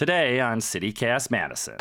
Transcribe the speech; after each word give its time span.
Today 0.00 0.40
on 0.40 0.60
CityCast 0.60 1.30
Madison. 1.30 1.76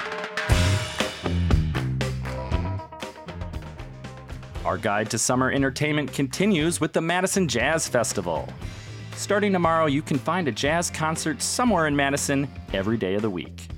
Our 4.65 4.77
guide 4.77 5.09
to 5.11 5.17
summer 5.17 5.49
entertainment 5.49 6.11
continues 6.11 6.81
with 6.81 6.91
the 6.91 6.99
Madison 6.99 7.47
Jazz 7.47 7.87
Festival. 7.87 8.51
Starting 9.15 9.53
tomorrow, 9.53 9.85
you 9.85 10.01
can 10.01 10.19
find 10.19 10.49
a 10.49 10.51
jazz 10.51 10.89
concert 10.89 11.41
somewhere 11.41 11.87
in 11.87 11.95
Madison 11.95 12.49
every 12.73 12.97
day 12.97 13.15
of 13.15 13.21
the 13.21 13.29
week. 13.29 13.69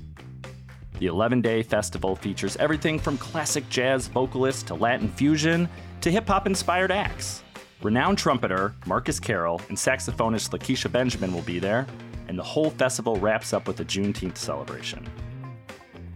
The 0.98 1.06
11 1.06 1.40
day 1.40 1.62
festival 1.62 2.16
features 2.16 2.56
everything 2.56 2.98
from 2.98 3.18
classic 3.18 3.68
jazz 3.68 4.08
vocalists 4.08 4.64
to 4.64 4.74
Latin 4.74 5.06
fusion 5.06 5.68
to 6.00 6.10
hip 6.10 6.26
hop 6.26 6.48
inspired 6.48 6.90
acts. 6.90 7.44
Renowned 7.80 8.18
trumpeter 8.18 8.74
Marcus 8.86 9.20
Carroll 9.20 9.60
and 9.68 9.78
saxophonist 9.78 10.50
Lakecia 10.50 10.90
Benjamin 10.90 11.32
will 11.32 11.42
be 11.42 11.60
there, 11.60 11.86
and 12.32 12.38
the 12.38 12.42
whole 12.42 12.70
festival 12.70 13.16
wraps 13.16 13.52
up 13.52 13.68
with 13.68 13.78
a 13.80 13.84
Juneteenth 13.84 14.38
celebration. 14.38 15.06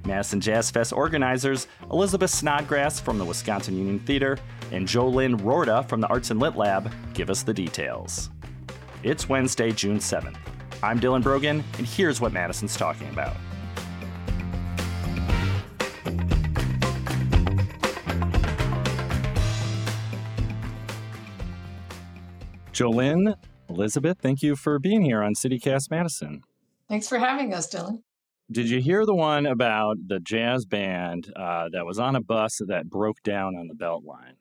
Madison 0.07 0.41
Jazz 0.41 0.71
Fest 0.71 0.95
organizers 0.95 1.69
Elizabeth 1.93 2.31
Snodgrass 2.31 2.99
from 2.99 3.19
the 3.19 3.25
Wisconsin 3.27 3.77
Union 3.77 3.99
Theater 3.99 4.39
and 4.73 4.89
Jolynne 4.89 5.39
Roorda 5.39 5.87
from 5.87 6.01
the 6.01 6.07
Arts 6.07 6.31
and 6.31 6.41
Lit 6.41 6.57
Lab 6.57 6.91
give 7.13 7.29
us 7.29 7.43
the 7.43 7.53
details. 7.53 8.31
It's 9.03 9.29
Wednesday, 9.29 9.73
June 9.73 9.99
7th. 9.99 10.39
I'm 10.83 10.99
Dylan 10.99 11.23
Brogan, 11.23 11.63
and 11.77 11.87
here's 11.87 12.19
what 12.19 12.33
Madison's 12.33 12.79
talking 12.79 13.11
about. 13.11 13.37
Jolynne, 22.73 23.35
Elizabeth, 23.69 24.19
thank 24.21 24.43
you 24.43 24.57
for 24.57 24.79
being 24.79 25.03
here 25.03 25.23
on 25.23 25.35
CityCast 25.35 25.91
Madison. 25.91 26.43
Thanks 26.89 27.09
for 27.09 27.19
having 27.19 27.53
us, 27.53 27.69
Dylan. 27.73 28.03
Did 28.51 28.71
you 28.71 28.81
hear 28.81 29.05
the 29.05 29.15
one 29.15 29.45
about 29.45 29.97
the 30.07 30.21
jazz 30.21 30.65
band 30.67 31.33
uh, 31.35 31.69
that 31.73 31.85
was 31.85 31.99
on 31.99 32.15
a 32.15 32.21
bus 32.21 32.61
that 32.69 32.89
broke 32.89 33.21
down 33.25 33.57
on 33.57 33.67
the 33.67 33.75
Beltline? 33.75 34.37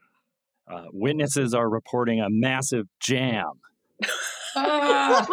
Uh, 0.72 0.86
witnesses 0.92 1.54
are 1.56 1.70
reporting 1.70 2.22
a 2.22 2.28
massive 2.30 2.86
jam. 3.00 3.52
oh, 4.56 5.26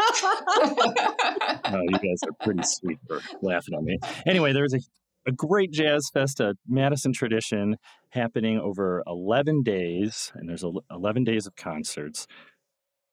you 1.65 1.99
guys 1.99 2.21
are 2.25 2.33
pretty 2.43 2.63
sweet 2.63 2.99
for 3.07 3.21
laughing 3.43 3.75
at 3.75 3.83
me. 3.83 3.99
Anyway, 4.27 4.53
there's 4.53 4.75
a, 4.75 4.81
a 5.27 5.33
great 5.33 5.71
jazz 5.71 6.09
fest, 6.13 6.41
a 6.41 6.55
Madison 6.67 7.13
tradition 7.13 7.77
happening 8.11 8.59
over 8.59 9.03
11 9.07 9.63
days, 9.63 10.33
and 10.35 10.49
there's 10.49 10.65
11 10.91 11.25
days 11.25 11.47
of 11.47 11.57
concerts. 11.57 12.27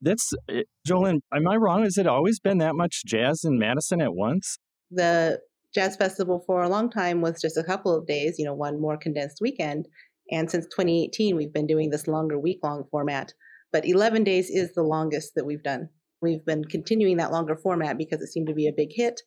That's 0.02 0.32
eh, 0.50 0.64
Jolynne. 0.88 1.20
Am 1.34 1.48
I 1.48 1.56
wrong? 1.56 1.84
Has 1.84 1.98
it 1.98 2.08
always 2.08 2.40
been 2.40 2.60
that 2.60 2.76
much 2.76 3.04
jazz 3.06 3.44
in 3.44 3.60
Madison 3.60 4.02
at 4.02 4.14
once? 4.14 4.58
The 4.92 5.40
jazz 5.74 5.96
festival 5.96 6.44
for 6.46 6.64
a 6.64 6.70
long 6.70 6.90
time 6.90 7.22
was 7.22 7.42
just 7.42 7.58
a 7.58 7.64
couple 7.64 7.96
of 7.96 8.08
days. 8.08 8.36
You 8.38 8.46
know, 8.46 8.54
one 8.54 8.82
more 8.82 8.98
condensed 8.98 9.40
weekend. 9.42 9.88
And 10.32 10.50
since 10.50 10.66
2018, 10.66 11.36
we've 11.36 11.54
been 11.54 11.68
doing 11.68 11.90
this 11.90 12.08
longer 12.08 12.40
week 12.40 12.60
long 12.64 12.84
format. 12.92 13.34
But 13.72 13.86
11 13.86 14.24
days 14.24 14.50
is 14.50 14.74
the 14.74 14.84
longest 14.84 15.34
that 15.36 15.46
we've 15.46 15.64
done. 15.64 15.90
We've 16.22 16.44
been 16.44 16.66
continuing 16.66 17.18
that 17.18 17.32
longer 17.32 17.56
format 17.56 17.98
because 17.98 18.22
it 18.22 18.28
seemed 18.28 18.48
to 18.48 18.54
be 18.54 18.68
a 18.68 18.74
big 18.76 18.90
hit 18.92 19.22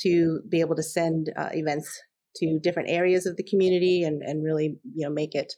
to 0.00 0.40
be 0.48 0.60
able 0.60 0.76
to 0.76 0.82
send 0.82 1.30
uh, 1.36 1.50
events 1.52 2.00
to 2.36 2.58
different 2.62 2.88
areas 2.90 3.26
of 3.26 3.36
the 3.36 3.44
community 3.44 4.02
and, 4.02 4.22
and 4.22 4.42
really 4.42 4.78
you 4.94 5.06
know 5.06 5.12
make 5.12 5.34
it 5.34 5.52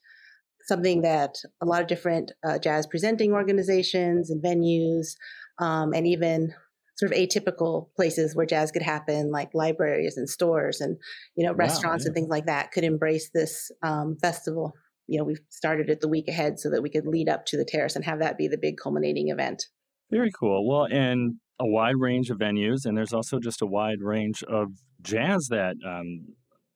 something 0.66 1.02
that 1.02 1.36
a 1.62 1.66
lot 1.66 1.80
of 1.80 1.86
different 1.86 2.32
uh, 2.46 2.58
jazz 2.58 2.86
presenting 2.86 3.32
organizations 3.32 4.30
and 4.30 4.42
venues, 4.42 5.14
um, 5.58 5.92
and 5.92 6.06
even 6.06 6.54
sort 6.96 7.12
of 7.12 7.18
atypical 7.18 7.88
places 7.96 8.36
where 8.36 8.46
jazz 8.46 8.70
could 8.70 8.82
happen, 8.82 9.30
like 9.30 9.50
libraries 9.52 10.16
and 10.16 10.28
stores 10.28 10.80
and 10.80 10.96
you 11.36 11.46
know 11.46 11.52
restaurants 11.54 12.04
wow, 12.04 12.06
yeah. 12.06 12.08
and 12.08 12.14
things 12.14 12.28
like 12.28 12.46
that, 12.46 12.72
could 12.72 12.84
embrace 12.84 13.30
this 13.34 13.70
um, 13.82 14.16
festival. 14.20 14.72
You 15.06 15.18
know, 15.18 15.24
we've 15.24 15.40
started 15.50 15.90
it 15.90 16.00
the 16.00 16.08
week 16.08 16.28
ahead 16.28 16.58
so 16.58 16.70
that 16.70 16.82
we 16.82 16.90
could 16.90 17.06
lead 17.06 17.28
up 17.28 17.44
to 17.46 17.56
the 17.56 17.64
terrace 17.64 17.94
and 17.94 18.04
have 18.04 18.20
that 18.20 18.38
be 18.38 18.48
the 18.48 18.58
big 18.58 18.76
culminating 18.82 19.28
event. 19.28 19.64
Very 20.10 20.30
cool. 20.38 20.66
Well, 20.66 20.86
and 20.90 21.34
a 21.60 21.66
wide 21.66 21.96
range 21.98 22.30
of 22.30 22.38
venues, 22.38 22.84
and 22.84 22.96
there's 22.96 23.12
also 23.12 23.38
just 23.38 23.62
a 23.62 23.66
wide 23.66 24.00
range 24.00 24.42
of 24.44 24.68
jazz 25.02 25.48
that 25.50 25.76
um, 25.86 26.26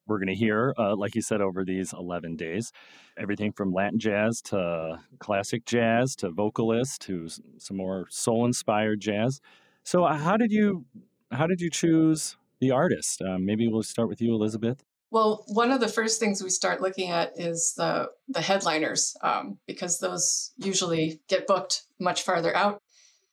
we're 0.09 0.19
going 0.19 0.29
to 0.29 0.35
hear, 0.35 0.75
uh, 0.79 0.97
like 0.97 1.15
you 1.15 1.23
said, 1.23 1.41
over 1.41 1.65
these 1.65 1.93
11 1.93 2.37
days. 2.37 2.73
Everything 3.17 3.53
from 3.53 3.73
Latin 3.73 3.99
jazz 3.99 4.41
to 4.43 4.99
classic 5.19 5.65
jazz 5.67 6.17
to 6.17 6.31
vocalists 6.31 6.99
to 6.99 7.29
some 7.59 7.77
more 7.77 8.07
soul 8.11 8.45
inspired 8.45 9.01
jazz. 9.01 9.41
So, 9.85 10.05
uh, 10.05 10.17
how 10.17 10.37
did 10.37 10.53
you 10.53 10.85
how 11.31 11.47
did 11.47 11.61
you 11.61 11.71
choose 11.71 12.37
the 12.61 12.71
artist? 12.71 13.23
Um, 13.23 13.45
maybe 13.45 13.69
we'll 13.69 13.83
start 13.83 14.09
with 14.09 14.21
you, 14.21 14.35
Elizabeth. 14.35 14.83
Well, 15.11 15.45
one 15.47 15.71
of 15.71 15.81
the 15.81 15.89
first 15.89 16.21
things 16.21 16.43
we 16.43 16.51
start 16.51 16.83
looking 16.83 17.11
at 17.11 17.33
is 17.39 17.75
the 17.77 18.11
the 18.29 18.43
headliners 18.43 19.17
um, 19.23 19.59
because 19.67 19.99
those 19.99 20.53
usually 20.57 21.21
get 21.29 21.47
booked 21.47 21.85
much 21.99 22.23
farther 22.23 22.55
out. 22.55 22.83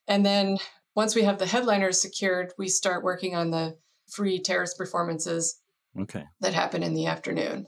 And 0.08 0.26
then 0.26 0.58
once 0.96 1.16
we 1.16 1.24
have 1.24 1.40
the 1.40 1.46
headliners 1.46 2.02
secured, 2.02 2.54
we 2.58 2.70
start 2.70 3.04
working 3.04 3.36
on 3.36 3.52
the 3.52 3.78
free 4.08 4.40
terrace 4.40 4.74
performances 4.74 5.60
Okay. 6.00 6.26
That 6.42 6.54
happen 6.54 6.84
in 6.84 6.94
the 6.94 7.08
afternoon. 7.08 7.68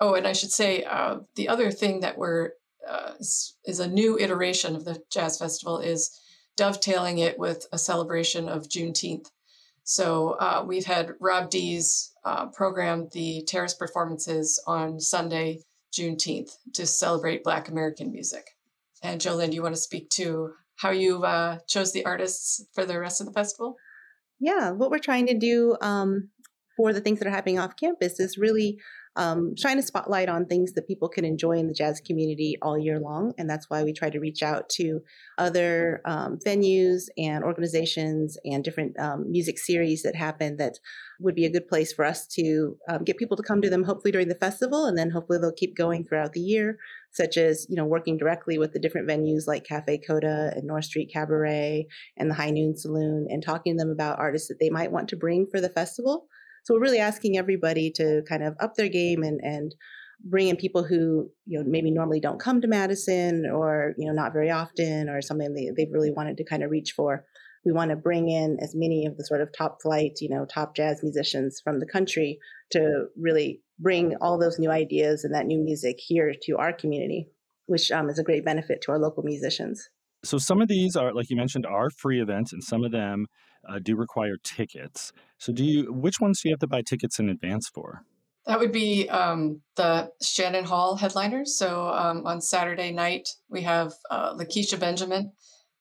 Oh, 0.00 0.14
and 0.14 0.26
I 0.26 0.32
should 0.32 0.50
say 0.50 0.82
uh, 0.84 1.18
the 1.36 1.48
other 1.48 1.70
thing 1.70 2.00
that 2.00 2.18
we're 2.18 2.52
uh, 2.88 3.12
is, 3.20 3.56
is, 3.66 3.78
a 3.78 3.86
new 3.86 4.18
iteration 4.18 4.74
of 4.74 4.84
the 4.86 5.02
jazz 5.10 5.38
festival 5.38 5.78
is 5.78 6.18
dovetailing 6.56 7.18
it 7.18 7.38
with 7.38 7.66
a 7.72 7.78
celebration 7.78 8.48
of 8.48 8.68
Juneteenth. 8.68 9.30
So 9.84 10.30
uh, 10.40 10.64
we've 10.66 10.86
had 10.86 11.12
Rob 11.20 11.50
Dz 11.50 12.10
uh, 12.24 12.46
program 12.46 13.08
the 13.12 13.42
terrace 13.46 13.74
performances 13.74 14.62
on 14.66 14.98
Sunday, 14.98 15.60
Juneteenth, 15.92 16.56
to 16.74 16.86
celebrate 16.86 17.44
Black 17.44 17.68
American 17.68 18.10
music. 18.10 18.56
And 19.02 19.20
Jolynne, 19.20 19.50
do 19.50 19.56
you 19.56 19.62
want 19.62 19.74
to 19.74 19.80
speak 19.80 20.08
to 20.10 20.52
how 20.76 20.90
you 20.90 21.24
uh, 21.24 21.58
chose 21.66 21.92
the 21.92 22.06
artists 22.06 22.64
for 22.72 22.84
the 22.86 22.98
rest 22.98 23.20
of 23.20 23.26
the 23.26 23.32
festival? 23.32 23.76
Yeah, 24.38 24.70
what 24.70 24.90
we're 24.90 24.98
trying 24.98 25.26
to 25.26 25.38
do 25.38 25.76
um, 25.80 26.30
for 26.80 26.94
the 26.94 27.00
things 27.02 27.18
that 27.18 27.28
are 27.28 27.30
happening 27.30 27.58
off 27.58 27.76
campus 27.76 28.18
is 28.18 28.38
really 28.38 28.78
um, 29.14 29.54
shine 29.54 29.78
a 29.78 29.82
spotlight 29.82 30.30
on 30.30 30.46
things 30.46 30.72
that 30.72 30.86
people 30.86 31.10
can 31.10 31.26
enjoy 31.26 31.58
in 31.58 31.66
the 31.66 31.74
jazz 31.74 32.00
community 32.00 32.56
all 32.62 32.78
year 32.78 32.98
long. 32.98 33.34
And 33.36 33.50
that's 33.50 33.68
why 33.68 33.82
we 33.82 33.92
try 33.92 34.08
to 34.08 34.18
reach 34.18 34.42
out 34.42 34.70
to 34.70 35.00
other 35.36 36.00
um, 36.06 36.38
venues 36.46 37.02
and 37.18 37.44
organizations 37.44 38.38
and 38.46 38.64
different 38.64 38.98
um, 38.98 39.30
music 39.30 39.58
series 39.58 40.04
that 40.04 40.16
happen 40.16 40.56
that 40.56 40.78
would 41.18 41.34
be 41.34 41.44
a 41.44 41.52
good 41.52 41.68
place 41.68 41.92
for 41.92 42.02
us 42.02 42.26
to 42.28 42.78
um, 42.88 43.04
get 43.04 43.18
people 43.18 43.36
to 43.36 43.42
come 43.42 43.60
to 43.60 43.68
them 43.68 43.84
hopefully 43.84 44.12
during 44.12 44.28
the 44.28 44.34
festival 44.36 44.86
and 44.86 44.96
then 44.96 45.10
hopefully 45.10 45.38
they'll 45.38 45.52
keep 45.52 45.76
going 45.76 46.02
throughout 46.02 46.32
the 46.32 46.40
year 46.40 46.78
such 47.10 47.36
as 47.36 47.66
you 47.68 47.76
know 47.76 47.84
working 47.84 48.16
directly 48.16 48.56
with 48.56 48.72
the 48.72 48.78
different 48.78 49.06
venues 49.06 49.46
like 49.46 49.66
cafe 49.66 49.98
coda 49.98 50.50
and 50.56 50.66
north 50.66 50.86
street 50.86 51.10
cabaret 51.12 51.86
and 52.16 52.30
the 52.30 52.34
high 52.34 52.50
noon 52.50 52.74
saloon 52.74 53.26
and 53.28 53.42
talking 53.42 53.76
to 53.76 53.82
them 53.82 53.90
about 53.90 54.18
artists 54.18 54.48
that 54.48 54.56
they 54.60 54.70
might 54.70 54.92
want 54.92 55.10
to 55.10 55.16
bring 55.16 55.46
for 55.50 55.60
the 55.60 55.68
festival 55.68 56.26
so 56.64 56.74
we're 56.74 56.80
really 56.80 56.98
asking 56.98 57.36
everybody 57.36 57.90
to 57.96 58.22
kind 58.28 58.42
of 58.42 58.54
up 58.60 58.74
their 58.74 58.88
game 58.88 59.22
and 59.22 59.40
and 59.42 59.74
bring 60.22 60.48
in 60.48 60.56
people 60.56 60.84
who 60.84 61.30
you 61.46 61.58
know 61.58 61.64
maybe 61.66 61.90
normally 61.90 62.20
don't 62.20 62.40
come 62.40 62.60
to 62.60 62.68
Madison 62.68 63.46
or 63.50 63.94
you 63.96 64.06
know 64.06 64.12
not 64.12 64.32
very 64.32 64.50
often 64.50 65.08
or 65.08 65.22
something 65.22 65.54
they, 65.54 65.70
they've 65.76 65.92
really 65.92 66.10
wanted 66.10 66.36
to 66.36 66.44
kind 66.44 66.62
of 66.62 66.70
reach 66.70 66.92
for. 66.96 67.24
We 67.64 67.72
want 67.72 67.90
to 67.90 67.96
bring 67.96 68.30
in 68.30 68.56
as 68.62 68.72
many 68.74 69.04
of 69.04 69.18
the 69.18 69.24
sort 69.24 69.42
of 69.42 69.50
top 69.56 69.82
flight, 69.82 70.12
you 70.22 70.30
know, 70.30 70.46
top 70.46 70.74
jazz 70.74 71.00
musicians 71.02 71.60
from 71.62 71.78
the 71.78 71.86
country 71.86 72.38
to 72.70 73.06
really 73.20 73.60
bring 73.78 74.16
all 74.20 74.38
those 74.38 74.58
new 74.58 74.70
ideas 74.70 75.24
and 75.24 75.34
that 75.34 75.46
new 75.46 75.62
music 75.62 75.96
here 75.98 76.32
to 76.44 76.56
our 76.56 76.72
community, 76.72 77.28
which 77.66 77.90
um, 77.90 78.08
is 78.08 78.18
a 78.18 78.22
great 78.22 78.46
benefit 78.46 78.80
to 78.82 78.92
our 78.92 78.98
local 78.98 79.22
musicians. 79.22 79.90
So 80.24 80.38
some 80.38 80.62
of 80.62 80.68
these 80.68 80.96
are, 80.96 81.12
like 81.12 81.28
you 81.28 81.36
mentioned, 81.36 81.66
are 81.66 81.90
free 81.90 82.20
events, 82.20 82.52
and 82.52 82.62
some 82.62 82.84
of 82.84 82.92
them 82.92 83.26
uh, 83.68 83.78
do 83.82 83.96
require 83.96 84.36
tickets. 84.42 85.12
So, 85.38 85.52
do 85.52 85.64
you? 85.64 85.92
Which 85.92 86.20
ones 86.20 86.40
do 86.40 86.48
you 86.48 86.52
have 86.54 86.60
to 86.60 86.66
buy 86.66 86.82
tickets 86.82 87.18
in 87.18 87.28
advance 87.28 87.68
for? 87.68 88.04
That 88.46 88.58
would 88.58 88.72
be 88.72 89.08
um, 89.08 89.60
the 89.76 90.10
Shannon 90.22 90.64
Hall 90.64 90.96
headliners. 90.96 91.56
So 91.56 91.88
um, 91.88 92.26
on 92.26 92.40
Saturday 92.40 92.90
night 92.90 93.28
we 93.48 93.62
have 93.62 93.92
uh, 94.10 94.34
Lakecia 94.34 94.80
Benjamin 94.80 95.32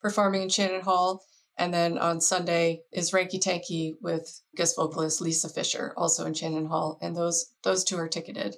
performing 0.02 0.44
in 0.44 0.50
Shannon 0.50 0.81
Hall, 0.81 1.24
and 1.58 1.74
then 1.74 1.98
on 1.98 2.22
Sunday 2.22 2.81
is 2.92 3.12
Ranky 3.12 3.40
Tanky 3.40 3.94
with 4.02 4.42
guest 4.56 4.76
vocalist 4.76 5.22
Lisa 5.22 5.50
Fischer, 5.50 5.94
also 5.98 6.26
in 6.26 6.34
Shannon 6.34 6.68
Hall, 6.68 6.98
and 7.02 7.16
those 7.16 7.54
those 7.64 7.84
two 7.84 7.98
are 7.98 8.10
ticketed. 8.10 8.56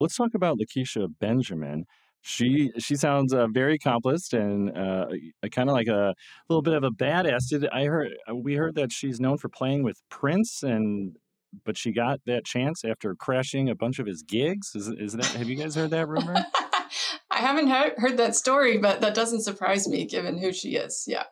Let's 0.00 0.16
talk 0.16 0.34
about 0.34 0.58
Lakecia 0.58 1.08
Benjamin 1.20 1.84
she 2.22 2.70
she 2.78 2.94
sounds 2.94 3.34
uh, 3.34 3.48
very 3.48 3.74
accomplished 3.74 4.32
and 4.32 4.76
uh, 4.76 5.06
kind 5.50 5.68
of 5.68 5.74
like 5.74 5.88
a 5.88 6.14
little 6.48 6.62
bit 6.62 6.74
of 6.74 6.84
a 6.84 6.90
badass. 6.90 7.48
Did 7.50 7.68
I 7.68 7.84
heard 7.84 8.12
uh, 8.30 8.34
we 8.36 8.54
heard 8.54 8.76
that 8.76 8.92
she's 8.92 9.20
known 9.20 9.38
for 9.38 9.48
playing 9.48 9.82
with 9.82 10.00
Prince 10.08 10.62
and 10.62 11.16
but 11.64 11.76
she 11.76 11.92
got 11.92 12.20
that 12.24 12.44
chance 12.46 12.84
after 12.84 13.14
crashing 13.14 13.68
a 13.68 13.74
bunch 13.74 13.98
of 13.98 14.06
his 14.06 14.22
gigs. 14.22 14.74
Is 14.74 14.88
is 14.88 15.12
that 15.14 15.26
have 15.26 15.48
you 15.48 15.56
guys 15.56 15.74
heard 15.74 15.90
that 15.90 16.08
rumor? 16.08 16.34
I 17.30 17.38
haven't 17.38 17.68
heard 17.98 18.18
that 18.18 18.36
story, 18.36 18.78
but 18.78 19.00
that 19.00 19.14
doesn't 19.14 19.42
surprise 19.42 19.88
me 19.88 20.06
given 20.06 20.38
who 20.38 20.52
she 20.52 20.76
is. 20.76 21.04
Yeah. 21.06 21.24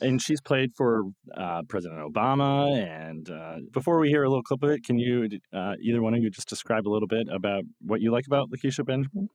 and 0.00 0.20
she's 0.20 0.40
played 0.40 0.72
for 0.76 1.04
uh, 1.36 1.62
President 1.68 2.00
Obama. 2.00 2.76
And 2.76 3.30
uh, 3.30 3.56
before 3.72 3.98
we 3.98 4.08
hear 4.08 4.24
a 4.24 4.28
little 4.28 4.42
clip 4.42 4.62
of 4.62 4.70
it, 4.70 4.84
can 4.84 4.98
you, 4.98 5.28
uh, 5.52 5.74
either 5.80 6.02
one 6.02 6.14
of 6.14 6.22
you, 6.22 6.30
just 6.30 6.48
describe 6.48 6.86
a 6.86 6.90
little 6.90 7.08
bit 7.08 7.28
about 7.32 7.62
what 7.80 8.00
you 8.00 8.10
like 8.10 8.26
about 8.26 8.50
Lakecia 8.50 8.84
Benjamin? 8.84 9.28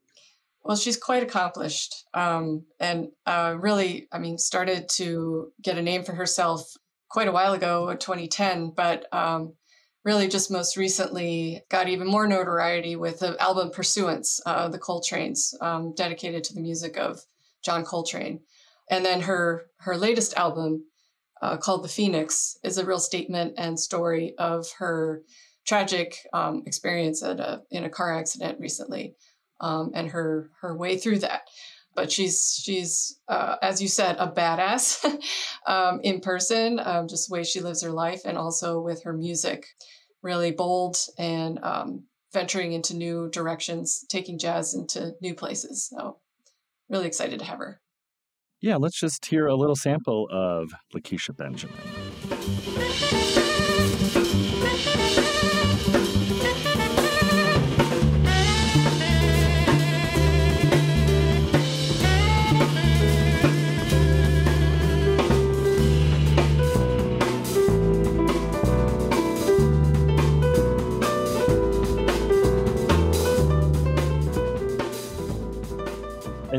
Well, 0.64 0.76
she's 0.76 0.98
quite 0.98 1.24
accomplished 1.24 2.06
um, 2.14 2.66
and 2.80 3.10
uh, 3.26 3.56
really, 3.60 4.08
I 4.12 4.20
mean, 4.20 4.38
started 4.38 4.90
to 4.90 5.52
get 5.62 5.78
a 5.78 5.82
name 5.82 6.04
for 6.04 6.14
herself 6.14 6.74
quite 7.10 7.28
a 7.28 7.32
while 7.32 7.54
ago, 7.54 7.94
2010, 7.96 8.74
but 8.76 9.12
um, 9.14 9.54
really 10.06 10.28
just 10.28 10.52
most 10.52 10.78
recently 10.78 11.62
got 11.70 11.90
even 11.90 12.08
more 12.08 12.28
notoriety 12.28 12.96
with 12.96 13.20
the 13.20 13.42
album 13.42 13.72
Pursuance, 13.72 14.42
uh, 14.46 14.70
the 14.70 14.80
Coltrane's, 14.80 15.58
um, 15.62 15.94
dedicated 15.96 16.44
to 16.46 16.54
the 16.54 16.62
music 16.62 16.98
of 16.98 17.22
John 17.64 17.84
Coltrane. 17.84 18.42
And 18.90 19.06
then 19.06 19.22
her 19.22 19.68
her 19.78 19.98
latest 19.98 20.36
album, 20.36 20.86
uh, 21.42 21.58
called 21.58 21.84
The 21.84 21.90
Phoenix, 21.90 22.58
is 22.64 22.78
a 22.78 22.86
real 22.86 23.00
statement 23.00 23.54
and 23.58 23.80
story 23.80 24.34
of 24.38 24.68
her 24.80 25.24
tragic 25.66 26.18
um, 26.34 26.64
experience 26.66 27.22
at 27.22 27.40
a, 27.40 27.62
in 27.70 27.84
a 27.84 27.90
car 27.90 28.18
accident 28.18 28.60
recently, 28.60 29.16
um, 29.60 29.92
and 29.94 30.10
her 30.10 30.50
her 30.62 30.76
way 30.76 30.98
through 30.98 31.20
that. 31.20 31.42
But 31.96 32.12
she's 32.12 32.60
she's 32.64 33.20
uh, 33.28 33.58
as 33.62 33.82
you 33.82 33.88
said 33.88 34.16
a 34.20 34.32
badass 34.32 35.06
um, 35.68 36.00
in 36.04 36.22
person, 36.22 36.80
um, 36.80 37.08
just 37.08 37.30
the 37.30 37.34
way 37.34 37.44
she 37.44 37.62
lives 37.62 37.84
her 37.84 37.92
life, 37.92 38.22
and 38.26 38.38
also 38.38 38.80
with 38.80 39.04
her 39.04 39.14
music, 39.14 39.66
really 40.22 40.52
bold 40.52 40.98
and 41.18 41.60
um, 41.64 42.04
venturing 42.32 42.74
into 42.74 42.96
new 42.96 43.30
directions, 43.30 44.06
taking 44.08 44.38
jazz 44.38 44.74
into 44.74 45.14
new 45.22 45.34
places. 45.34 45.88
So 45.90 46.18
really 46.90 47.08
excited 47.08 47.40
to 47.40 47.46
have 47.46 47.60
her. 47.60 47.82
Yeah, 48.62 48.76
let's 48.76 49.00
just 49.00 49.26
hear 49.26 49.48
a 49.48 49.56
little 49.56 49.76
sample 49.76 50.28
of 50.32 50.74
Lakecia 50.94 51.36
Benjamin. 51.36 51.76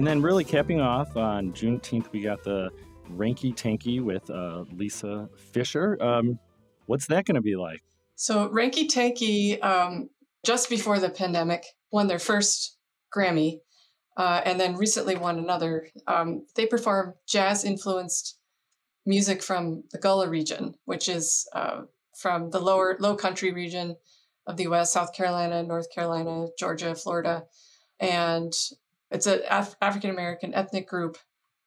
And 0.00 0.06
then, 0.06 0.22
really 0.22 0.44
capping 0.44 0.80
off 0.80 1.14
on 1.14 1.52
Juneteenth, 1.52 2.10
we 2.10 2.22
got 2.22 2.42
the 2.42 2.70
Ranky 3.14 3.54
Tanky 3.54 4.02
with 4.02 4.30
uh, 4.30 4.64
Lisa 4.72 5.28
Fischer. 5.52 6.02
Um, 6.02 6.38
what's 6.86 7.06
that 7.08 7.26
going 7.26 7.34
to 7.34 7.42
be 7.42 7.54
like? 7.54 7.82
So, 8.16 8.48
Ranky 8.48 8.88
Tanky, 8.90 9.62
um, 9.62 10.08
just 10.42 10.70
before 10.70 10.98
the 11.00 11.10
pandemic, 11.10 11.66
won 11.92 12.06
their 12.06 12.18
first 12.18 12.78
Grammy 13.14 13.58
uh, 14.16 14.40
and 14.46 14.58
then 14.58 14.76
recently 14.76 15.16
won 15.16 15.38
another. 15.38 15.86
Um, 16.06 16.46
they 16.56 16.64
perform 16.64 17.12
jazz 17.28 17.62
influenced 17.62 18.38
music 19.04 19.42
from 19.42 19.84
the 19.92 19.98
Gullah 19.98 20.30
region, 20.30 20.76
which 20.86 21.10
is 21.10 21.46
uh, 21.54 21.82
from 22.16 22.48
the 22.48 22.58
lower 22.58 22.96
low 23.00 23.16
country 23.16 23.52
region 23.52 23.96
of 24.46 24.56
the 24.56 24.64
US, 24.64 24.94
South 24.94 25.12
Carolina, 25.12 25.62
North 25.62 25.92
Carolina, 25.94 26.46
Georgia, 26.58 26.94
Florida. 26.94 27.44
And 28.00 28.54
it's 29.10 29.26
an 29.26 29.40
Af- 29.48 29.76
African 29.80 30.10
American 30.10 30.54
ethnic 30.54 30.88
group 30.88 31.18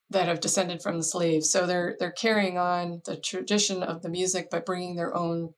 that 0.10 0.28
have 0.28 0.40
descended 0.40 0.81
from 0.81 0.98
the 0.98 1.04
slaves. 1.04 1.51
So 1.51 1.66
they're 1.66 1.95
they're 2.00 2.12
carrying 2.12 2.57
on 2.57 3.01
the 3.06 3.18
tradition 3.18 3.84
of 3.84 4.01
the 4.01 4.10
music 4.10 4.50
by 4.50 4.60
bringing 4.60 4.95
their 4.95 5.16
own 5.16 5.54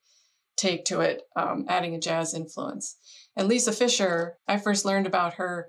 take 0.57 0.85
to 0.85 1.01
it, 1.01 1.23
um, 1.35 1.65
adding 1.67 1.95
a 1.95 1.99
jazz 1.99 2.33
influence. 2.33 2.97
And 3.35 3.47
Lisa 3.47 3.71
Fischer, 3.71 4.37
I 4.47 4.57
first 4.57 4.85
learned 4.85 5.07
about 5.07 5.35
her 5.35 5.67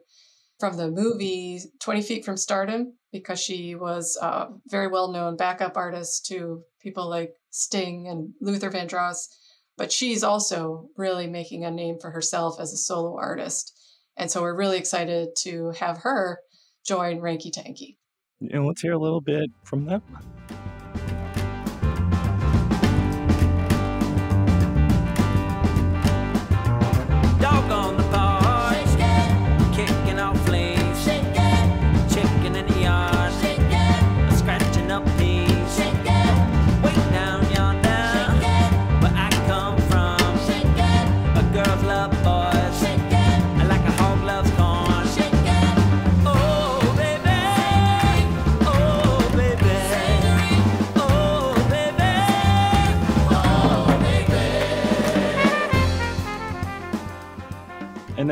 from 0.58 0.76
the 0.76 0.88
movie 0.88 1.60
20 1.80 2.02
Feet 2.02 2.24
from 2.24 2.36
Stardom 2.36 2.94
because 3.12 3.40
she 3.40 3.74
was 3.74 4.16
a 4.20 4.48
very 4.68 4.88
well 4.88 5.10
known 5.10 5.36
backup 5.36 5.76
artist 5.76 6.26
to 6.26 6.62
people 6.80 7.08
like 7.08 7.34
Sting 7.50 8.08
and 8.08 8.32
Luther 8.40 8.70
Vandross. 8.70 9.26
But 9.76 9.92
she's 9.92 10.22
also 10.22 10.88
really 10.96 11.26
making 11.26 11.64
a 11.64 11.70
name 11.70 11.98
for 12.00 12.10
herself 12.10 12.58
as 12.60 12.72
a 12.72 12.78
solo 12.78 13.18
artist. 13.18 13.72
And 14.16 14.30
so 14.30 14.42
we're 14.42 14.56
really 14.56 14.78
excited 14.78 15.30
to 15.42 15.72
have 15.72 15.98
her 15.98 16.40
join 16.86 17.20
Ranky 17.20 17.50
Tanky. 17.50 17.96
And 18.40 18.66
let's 18.66 18.82
hear 18.82 18.92
a 18.92 18.98
little 18.98 19.20
bit 19.20 19.50
from 19.64 19.86
them. 19.86 20.02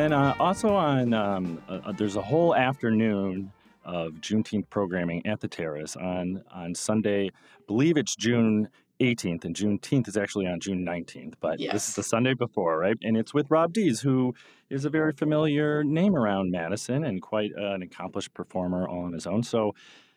Then 0.05 0.13
uh, 0.13 0.35
also 0.39 0.75
on, 0.75 1.15
um, 1.15 1.63
uh, 1.67 1.81
uh, 1.83 1.93
there's 1.93 2.17
a 2.17 2.21
whole 2.21 2.55
afternoon 2.55 3.51
of 3.87 4.13
Juneteenth 4.21 4.69
programming 4.69 5.27
at 5.27 5.41
the 5.41 5.49
Terrace 5.49 5.97
on 5.97 6.45
on 6.53 6.75
Sunday. 6.75 7.29
I 7.29 7.63
believe 7.67 7.97
it's 7.97 8.15
June 8.15 8.69
18th, 9.01 9.47
and 9.47 9.57
Juneteenth 9.57 10.07
is 10.07 10.19
actually 10.19 10.47
on 10.47 10.61
June 10.61 10.85
19th. 10.85 11.37
But 11.41 11.59
yes. 11.59 11.73
this 11.73 11.89
is 11.89 11.95
the 11.95 12.03
Sunday 12.03 12.35
before, 12.35 12.79
right? 12.79 12.99
And 13.01 13.17
it's 13.17 13.33
with 13.33 13.51
Rob 13.51 13.73
Dz, 13.73 14.03
who 14.03 14.35
is 14.69 14.85
a 14.85 14.91
very 14.91 15.13
familiar 15.13 15.83
name 15.83 16.15
around 16.15 16.51
Madison 16.51 17.03
and 17.05 17.23
quite 17.23 17.53
uh, 17.59 17.73
an 17.73 17.81
accomplished 17.81 18.35
performer 18.35 18.87
all 18.87 19.07
on 19.07 19.15
his 19.15 19.27
own. 19.27 19.43
So 19.43 19.75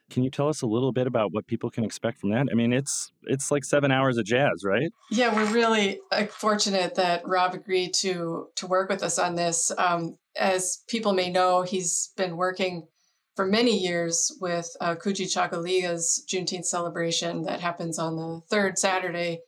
can 0.10 0.24
you 0.24 0.30
tell 0.30 0.48
us 0.48 0.62
a 0.62 0.68
little 0.68 0.92
bit 0.92 1.08
about 1.08 1.34
what 1.34 1.48
people 1.48 1.70
can 1.70 1.84
expect 1.84 2.20
from 2.20 2.32
that? 2.32 2.48
I 2.52 2.56
mean, 2.56 2.74
it's 2.74 3.12
it's 3.24 3.52
like 3.52 3.64
seven 3.66 3.92
hours 3.92 4.18
of 4.18 4.26
jazz, 4.26 4.64
right? 4.64 4.92
Yeah, 5.12 5.34
we're 5.36 5.52
really 5.52 6.00
uh, 6.12 6.26
fortunate 6.28 6.96
that 6.96 7.28
Rob 7.28 7.54
agreed 7.54 7.94
to 7.96 8.48
to 8.56 8.68
work 8.68 8.90
with 8.90 9.04
us 9.04 9.20
on 9.20 9.36
this. 9.36 9.72
Um, 9.78 10.18
as 10.36 10.84
people 10.88 11.14
may 11.14 11.30
know, 11.30 11.64
he's 11.64 12.12
been 12.16 12.38
working 12.38 12.88
for 13.36 13.46
many 13.46 13.78
years 13.78 14.36
with 14.42 14.70
uh, 14.82 14.96
Kujichagulia's 14.96 16.26
Juneteenth 16.28 16.66
celebration 16.66 17.44
that 17.44 17.62
happens 17.62 18.00
on 18.00 18.16
the 18.16 18.42
third 18.50 18.80
Saturday 18.80 19.42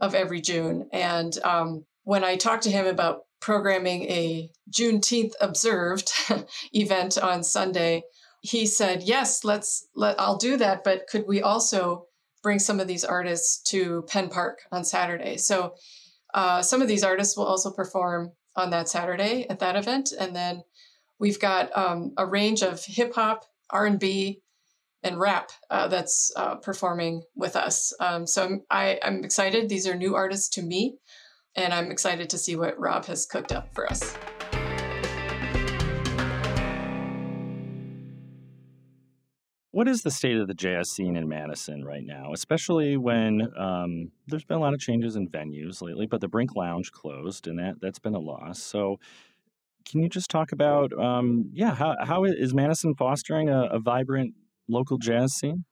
of 0.00 0.14
every 0.14 0.40
June. 0.40 0.88
And 0.92 1.38
um, 1.44 1.86
when 2.02 2.24
I 2.24 2.36
talked 2.36 2.64
to 2.64 2.70
him 2.70 2.86
about 2.86 3.20
programming 3.40 4.02
a 4.04 4.50
Juneteenth 4.70 5.32
observed 5.40 6.10
event 6.72 7.18
on 7.18 7.44
Sunday, 7.44 8.02
he 8.46 8.66
said, 8.66 9.02
"Yes, 9.02 9.44
let's 9.44 9.88
let 9.94 10.18
I'll 10.20 10.36
do 10.38 10.56
that, 10.56 10.84
but 10.84 11.06
could 11.08 11.26
we 11.26 11.42
also 11.42 12.06
bring 12.42 12.58
some 12.58 12.80
of 12.80 12.86
these 12.86 13.04
artists 13.04 13.62
to 13.70 14.02
Penn 14.08 14.28
Park 14.28 14.60
on 14.70 14.84
Saturday?" 14.84 15.36
So 15.36 15.74
uh, 16.34 16.62
some 16.62 16.82
of 16.82 16.88
these 16.88 17.04
artists 17.04 17.36
will 17.36 17.46
also 17.46 17.70
perform 17.70 18.32
on 18.54 18.70
that 18.70 18.88
Saturday 18.88 19.46
at 19.50 19.58
that 19.58 19.76
event, 19.76 20.12
and 20.18 20.34
then 20.34 20.62
we've 21.18 21.40
got 21.40 21.76
um, 21.76 22.12
a 22.16 22.26
range 22.26 22.62
of 22.62 22.84
hip 22.84 23.14
hop, 23.14 23.44
R 23.70 23.86
and 23.86 23.98
B, 23.98 24.42
and 25.02 25.18
rap 25.18 25.50
uh, 25.70 25.88
that's 25.88 26.32
uh, 26.36 26.56
performing 26.56 27.22
with 27.34 27.56
us. 27.56 27.92
Um, 28.00 28.26
so 28.26 28.44
I'm, 28.44 28.62
I, 28.70 28.98
I'm 29.02 29.24
excited. 29.24 29.68
These 29.68 29.86
are 29.86 29.94
new 29.94 30.14
artists 30.14 30.48
to 30.56 30.62
me, 30.62 30.98
and 31.54 31.72
I'm 31.72 31.90
excited 31.90 32.30
to 32.30 32.38
see 32.38 32.56
what 32.56 32.78
Rob 32.78 33.06
has 33.06 33.26
cooked 33.26 33.52
up 33.52 33.74
for 33.74 33.90
us. 33.90 34.16
What 39.76 39.88
is 39.88 40.00
the 40.00 40.10
state 40.10 40.38
of 40.38 40.48
the 40.48 40.54
jazz 40.54 40.90
scene 40.90 41.16
in 41.16 41.28
Madison 41.28 41.84
right 41.84 42.02
now, 42.02 42.32
especially 42.32 42.96
when 42.96 43.46
um, 43.58 44.10
there's 44.26 44.42
been 44.42 44.56
a 44.56 44.60
lot 44.60 44.72
of 44.72 44.80
changes 44.80 45.16
in 45.16 45.28
venues 45.28 45.82
lately, 45.82 46.06
but 46.06 46.22
the 46.22 46.28
Brink 46.28 46.56
Lounge 46.56 46.90
closed, 46.92 47.46
and 47.46 47.58
that 47.58 47.74
that's 47.82 47.98
been 47.98 48.14
a 48.14 48.18
loss. 48.18 48.58
So, 48.58 48.98
can 49.86 50.02
you 50.02 50.08
just 50.08 50.30
talk 50.30 50.52
about, 50.52 50.98
um, 50.98 51.50
yeah, 51.52 51.74
how 51.74 51.94
how 52.02 52.24
is 52.24 52.54
Madison 52.54 52.94
fostering 52.94 53.50
a, 53.50 53.64
a 53.64 53.78
vibrant 53.78 54.32
local 54.66 54.96
jazz 54.96 55.34
scene? 55.34 55.66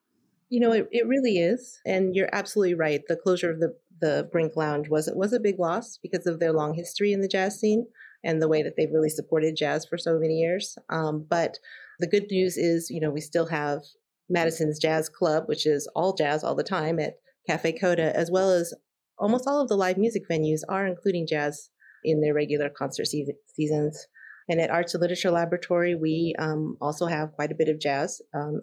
You 0.50 0.60
know, 0.60 0.72
it, 0.72 0.86
it 0.92 1.06
really 1.06 1.38
is, 1.38 1.80
and 1.86 2.14
you're 2.14 2.28
absolutely 2.30 2.74
right. 2.74 3.00
The 3.08 3.16
closure 3.16 3.52
of 3.52 3.60
the 3.60 3.74
the 4.02 4.28
Brink 4.30 4.54
Lounge 4.54 4.90
was 4.90 5.08
was 5.14 5.32
a 5.32 5.40
big 5.40 5.58
loss 5.58 5.96
because 5.96 6.26
of 6.26 6.40
their 6.40 6.52
long 6.52 6.74
history 6.74 7.14
in 7.14 7.22
the 7.22 7.28
jazz 7.28 7.58
scene 7.58 7.86
and 8.22 8.42
the 8.42 8.48
way 8.48 8.62
that 8.62 8.74
they've 8.76 8.92
really 8.92 9.08
supported 9.08 9.56
jazz 9.56 9.86
for 9.86 9.96
so 9.96 10.18
many 10.18 10.34
years. 10.34 10.76
Um, 10.90 11.24
but 11.26 11.58
the 12.00 12.08
good 12.08 12.26
news 12.30 12.56
is, 12.56 12.88
you 12.90 13.00
know, 13.00 13.10
we 13.10 13.20
still 13.20 13.46
have 13.46 13.80
Madison's 14.28 14.78
Jazz 14.78 15.08
Club, 15.08 15.44
which 15.46 15.66
is 15.66 15.88
all 15.94 16.14
jazz 16.14 16.42
all 16.42 16.54
the 16.54 16.62
time 16.62 16.98
at 16.98 17.14
Cafe 17.48 17.78
Coda, 17.78 18.16
as 18.16 18.30
well 18.30 18.50
as 18.50 18.74
almost 19.18 19.46
all 19.46 19.60
of 19.60 19.68
the 19.68 19.76
live 19.76 19.98
music 19.98 20.22
venues 20.30 20.60
are 20.68 20.86
including 20.86 21.26
jazz 21.26 21.70
in 22.02 22.20
their 22.20 22.34
regular 22.34 22.68
concert 22.68 23.06
se- 23.06 23.36
seasons. 23.54 24.06
And 24.48 24.60
at 24.60 24.70
Arts 24.70 24.94
and 24.94 25.00
Literature 25.00 25.30
Laboratory, 25.30 25.94
we 25.94 26.34
um, 26.38 26.76
also 26.80 27.06
have 27.06 27.32
quite 27.32 27.52
a 27.52 27.56
bit 27.56 27.68
of 27.68 27.80
jazz 27.80 28.20
um, 28.34 28.60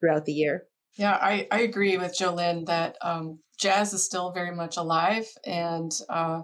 throughout 0.00 0.24
the 0.24 0.32
year. 0.32 0.64
Yeah, 0.96 1.18
I, 1.20 1.46
I 1.50 1.60
agree 1.60 1.98
with 1.98 2.16
Jolynne 2.16 2.66
that 2.66 2.96
um, 3.02 3.40
jazz 3.58 3.92
is 3.92 4.04
still 4.04 4.32
very 4.32 4.54
much 4.54 4.76
alive. 4.76 5.26
And 5.44 5.90
uh, 6.08 6.42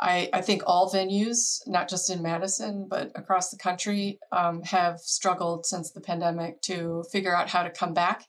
I, 0.00 0.28
I 0.32 0.40
think 0.40 0.62
all 0.66 0.92
venues, 0.92 1.60
not 1.66 1.88
just 1.88 2.10
in 2.10 2.22
Madison, 2.22 2.86
but 2.88 3.12
across 3.14 3.50
the 3.50 3.56
country, 3.56 4.18
um, 4.32 4.62
have 4.62 4.98
struggled 5.00 5.66
since 5.66 5.90
the 5.90 6.00
pandemic 6.00 6.60
to 6.62 7.04
figure 7.12 7.34
out 7.34 7.48
how 7.48 7.62
to 7.62 7.70
come 7.70 7.94
back, 7.94 8.26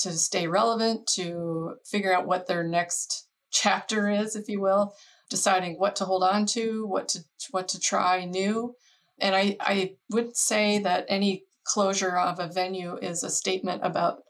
to 0.00 0.12
stay 0.12 0.46
relevant, 0.46 1.06
to 1.14 1.76
figure 1.90 2.12
out 2.12 2.26
what 2.26 2.46
their 2.46 2.62
next 2.62 3.26
chapter 3.50 4.08
is, 4.08 4.36
if 4.36 4.48
you 4.48 4.60
will, 4.60 4.94
deciding 5.30 5.74
what 5.74 5.96
to 5.96 6.04
hold 6.04 6.22
on 6.22 6.46
to, 6.46 6.86
what 6.86 7.08
to 7.08 7.20
what 7.50 7.68
to 7.68 7.80
try 7.80 8.24
new. 8.24 8.74
And 9.18 9.34
I, 9.34 9.56
I 9.60 9.94
would 10.10 10.36
say 10.36 10.78
that 10.80 11.06
any 11.08 11.44
closure 11.64 12.16
of 12.16 12.38
a 12.38 12.46
venue 12.46 12.96
is 12.96 13.22
a 13.22 13.30
statement 13.30 13.80
about 13.82 14.20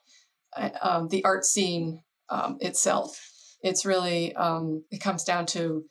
uh, 0.57 0.71
um, 0.81 1.09
the 1.09 1.25
art 1.25 1.45
scene 1.45 2.03
um, 2.31 2.57
itself. 2.61 3.21
It's 3.63 3.85
really 3.85 4.35
um, 4.37 4.85
it 4.91 5.01
comes 5.01 5.25
down 5.25 5.47
to 5.47 5.85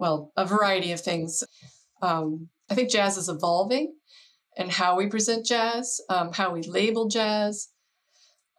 well 0.00 0.32
a 0.36 0.44
variety 0.44 0.90
of 0.90 1.00
things. 1.00 1.44
Um, 2.02 2.48
I 2.68 2.74
think 2.74 2.90
jazz 2.90 3.16
is 3.16 3.28
evolving, 3.28 3.94
and 4.56 4.72
how 4.72 4.96
we 4.96 5.06
present 5.06 5.46
jazz, 5.46 6.00
um, 6.08 6.32
how 6.32 6.52
we 6.52 6.62
label 6.62 7.08
jazz. 7.08 7.68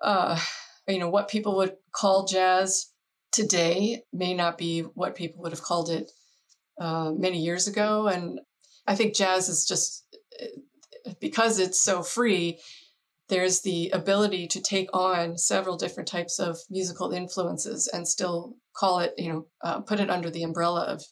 Uh, 0.02 0.40
you 0.88 1.00
know 1.00 1.10
what 1.10 1.28
people 1.28 1.58
would 1.58 1.74
call 1.94 2.26
jazz 2.26 2.92
today 3.32 4.04
may 4.14 4.34
not 4.34 4.58
be 4.58 4.82
what 4.82 5.16
people 5.16 5.42
would 5.42 5.52
have 5.52 5.62
called 5.62 5.90
it 5.90 6.12
uh, 6.80 7.12
many 7.12 7.40
years 7.40 7.68
ago. 7.68 8.08
And 8.08 8.40
I 8.88 8.96
think 8.96 9.16
jazz 9.16 9.50
is 9.50 9.66
just 9.66 10.06
uh, 10.42 11.14
because 11.20 11.60
it's 11.60 11.82
so 11.82 12.04
free, 12.04 12.60
there's 13.30 13.62
the 13.62 13.90
ability 13.92 14.48
to 14.48 14.62
take 14.62 14.90
on 14.94 15.38
several 15.38 15.78
different 15.78 16.10
types 16.10 16.40
of 16.40 16.58
musical 16.70 17.12
influences 17.12 17.88
and 17.88 18.08
still 18.08 18.56
call 18.76 19.00
it, 19.00 19.14
you 19.18 19.32
know, 19.32 19.48
uh, 19.64 19.80
put 19.82 20.00
it 20.00 20.10
under 20.10 20.30
the 20.30 20.44
umbrella 20.44 20.84
of 20.84 21.04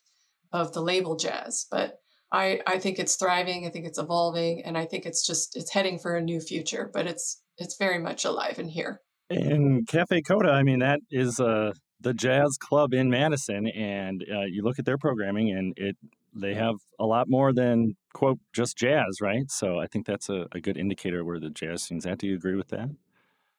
of 0.51 0.73
the 0.73 0.81
label 0.81 1.15
jazz. 1.15 1.65
But 1.69 1.99
I 2.31 2.61
I 2.67 2.79
think 2.79 2.99
it's 2.99 3.15
thriving. 3.15 3.65
I 3.65 3.69
think 3.69 3.85
it's 3.85 3.99
evolving, 3.99 4.63
and 4.63 4.77
I 4.77 4.85
think 4.85 5.05
it's 5.05 5.25
just 5.25 5.55
it's 5.55 5.71
heading 5.71 5.99
for 5.99 6.15
a 6.15 6.21
new 6.21 6.39
future. 6.39 6.89
But 6.93 7.07
it's 7.07 7.41
it's 7.57 7.77
very 7.77 7.99
much 7.99 8.25
alive 8.25 8.59
in 8.59 8.69
here. 8.69 9.01
And 9.29 9.87
Cafe 9.87 10.21
Coda, 10.23 10.49
I 10.49 10.63
mean, 10.63 10.79
that 10.79 11.01
is 11.11 11.39
a 11.39 11.73
the 12.01 12.13
jazz 12.13 12.57
club 12.57 12.93
in 12.93 13.09
Madison, 13.09 13.67
and 13.67 14.23
uh, 14.31 14.41
you 14.41 14.63
look 14.63 14.79
at 14.79 14.85
their 14.85 14.97
programming, 14.97 15.51
and 15.51 15.73
it 15.77 15.97
they 16.33 16.53
have 16.53 16.75
a 16.99 17.05
lot 17.05 17.27
more 17.29 17.51
than 17.51 17.95
quote 18.13 18.39
just 18.53 18.77
jazz, 18.77 19.19
right? 19.21 19.49
So 19.49 19.79
I 19.79 19.87
think 19.87 20.05
that's 20.05 20.29
a, 20.29 20.47
a 20.51 20.59
good 20.59 20.77
indicator 20.77 21.23
where 21.25 21.39
the 21.39 21.49
jazz 21.49 21.83
scene's 21.83 22.05
at. 22.05 22.19
Do 22.19 22.27
you 22.27 22.35
agree 22.35 22.55
with 22.55 22.69
that? 22.69 22.89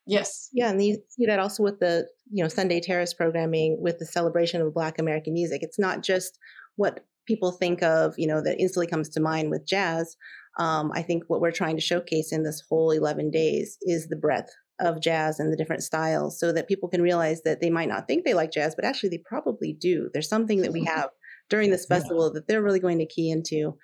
Yes. 0.06 0.48
Yeah, 0.52 0.70
and 0.70 0.82
you 0.84 1.02
see 1.08 1.26
that 1.26 1.38
also 1.38 1.62
with 1.62 1.78
the 1.78 2.08
you 2.32 2.42
know 2.42 2.48
Sunday 2.48 2.80
Terrace 2.80 3.14
programming 3.14 3.80
with 3.80 3.98
the 3.98 4.06
celebration 4.06 4.60
of 4.60 4.72
Black 4.74 4.98
American 4.98 5.34
music. 5.34 5.62
It's 5.62 5.78
not 5.78 6.02
just 6.02 6.38
what 6.76 7.04
people 7.26 7.52
think 7.52 7.82
of, 7.82 8.14
you 8.16 8.26
know, 8.26 8.42
that 8.42 8.60
instantly 8.60 8.86
comes 8.86 9.08
to 9.10 9.20
mind 9.20 9.50
with 9.50 9.66
jazz. 9.66 10.16
Um, 10.58 10.90
I 10.94 11.02
think 11.02 11.24
what 11.28 11.40
we're 11.40 11.52
trying 11.52 11.76
to 11.76 11.82
showcase 11.82 12.32
in 12.32 12.42
this 12.42 12.62
whole 12.68 12.90
11 12.90 13.30
days 13.30 13.78
is 13.82 14.08
the 14.08 14.16
breadth 14.16 14.50
of 14.80 15.00
jazz 15.00 15.38
and 15.38 15.52
the 15.52 15.56
different 15.56 15.82
styles 15.82 16.40
so 16.40 16.52
that 16.52 16.66
people 16.66 16.88
can 16.88 17.02
realize 17.02 17.42
that 17.42 17.60
they 17.60 17.70
might 17.70 17.88
not 17.88 18.08
think 18.08 18.24
they 18.24 18.34
like 18.34 18.50
jazz, 18.50 18.74
but 18.74 18.84
actually 18.84 19.10
they 19.10 19.22
probably 19.24 19.76
do. 19.78 20.10
There's 20.12 20.28
something 20.28 20.62
that 20.62 20.72
we 20.72 20.84
have 20.84 21.10
during 21.48 21.70
this 21.70 21.86
festival 21.86 22.26
yeah. 22.26 22.32
that 22.34 22.48
they're 22.48 22.62
really 22.62 22.80
going 22.80 22.98
to 22.98 23.06
key 23.06 23.30
into. 23.30 23.76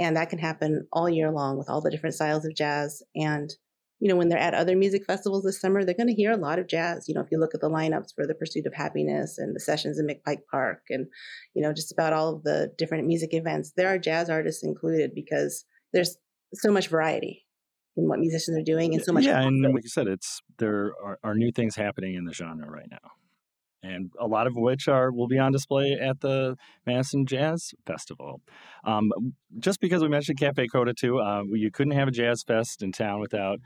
And 0.00 0.16
that 0.16 0.30
can 0.30 0.38
happen 0.38 0.86
all 0.92 1.08
year 1.08 1.30
long 1.30 1.58
with 1.58 1.68
all 1.68 1.80
the 1.80 1.90
different 1.90 2.14
styles 2.14 2.44
of 2.44 2.54
jazz. 2.54 3.02
And, 3.14 3.50
you 4.00 4.08
know, 4.08 4.16
when 4.16 4.28
they're 4.28 4.38
at 4.38 4.54
other 4.54 4.76
music 4.76 5.04
festivals 5.04 5.44
this 5.44 5.60
summer, 5.60 5.84
they're 5.84 5.94
going 5.94 6.08
to 6.08 6.14
hear 6.14 6.32
a 6.32 6.36
lot 6.36 6.58
of 6.58 6.68
jazz. 6.68 7.08
You 7.08 7.14
know, 7.14 7.20
if 7.20 7.30
you 7.30 7.38
look 7.38 7.54
at 7.54 7.60
the 7.60 7.70
lineups 7.70 8.14
for 8.14 8.26
the 8.26 8.34
Pursuit 8.34 8.66
of 8.66 8.74
Happiness 8.74 9.38
and 9.38 9.54
the 9.56 9.60
sessions 9.60 9.98
in 9.98 10.06
McPike 10.06 10.42
Park 10.50 10.82
and, 10.90 11.06
you 11.54 11.62
know, 11.62 11.72
just 11.72 11.92
about 11.92 12.12
all 12.12 12.36
of 12.36 12.44
the 12.44 12.72
different 12.78 13.06
music 13.06 13.30
events, 13.32 13.72
there 13.76 13.88
are 13.88 13.98
jazz 13.98 14.30
artists 14.30 14.62
included 14.62 15.14
because 15.14 15.64
there's 15.92 16.16
so 16.54 16.70
much 16.70 16.88
variety 16.88 17.44
in 17.96 18.08
what 18.08 18.20
musicians 18.20 18.56
are 18.56 18.62
doing 18.62 18.94
and 18.94 19.04
so 19.04 19.12
much. 19.12 19.24
Yeah, 19.24 19.42
and 19.42 19.62
like 19.74 19.82
you 19.82 19.90
said, 19.90 20.06
it's 20.06 20.40
there 20.58 20.92
are, 21.02 21.18
are 21.24 21.34
new 21.34 21.50
things 21.50 21.74
happening 21.76 22.14
in 22.14 22.24
the 22.24 22.32
genre 22.32 22.70
right 22.70 22.88
now, 22.90 23.10
and 23.82 24.12
a 24.18 24.26
lot 24.26 24.46
of 24.46 24.54
which 24.54 24.88
are 24.88 25.10
will 25.10 25.26
be 25.26 25.38
on 25.38 25.52
display 25.52 25.92
at 26.00 26.20
the 26.20 26.56
Madison 26.86 27.26
Jazz 27.26 27.74
Festival. 27.86 28.40
Um, 28.84 29.10
just 29.58 29.80
because 29.80 30.02
we 30.02 30.08
mentioned 30.08 30.38
Cafe 30.38 30.68
Coda 30.68 30.94
too, 30.94 31.18
uh, 31.18 31.42
you 31.52 31.70
couldn't 31.70 31.94
have 31.94 32.08
a 32.08 32.12
jazz 32.12 32.42
fest 32.46 32.82
in 32.82 32.92
town 32.92 33.20
without 33.20 33.58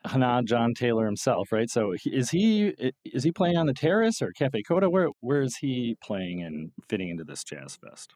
Hanah 0.06 0.44
Jon 0.44 0.74
Taylor 0.74 1.06
himself, 1.06 1.52
right? 1.52 1.68
So 1.68 1.94
is 2.04 2.30
he 2.30 2.74
is 3.04 3.24
he 3.24 3.32
playing 3.32 3.56
on 3.56 3.66
the 3.66 3.74
terrace 3.74 4.22
or 4.22 4.32
Cafe 4.32 4.62
Coda? 4.62 4.88
Where 4.90 5.08
where 5.20 5.42
is 5.42 5.56
he 5.56 5.96
playing 6.02 6.42
and 6.42 6.70
fitting 6.88 7.08
into 7.08 7.24
this 7.24 7.44
jazz 7.44 7.76
fest? 7.76 8.14